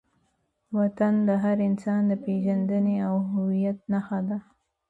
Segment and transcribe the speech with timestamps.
[0.79, 4.37] وطن د هر انسان د پېژندنې او هویت نښه ده.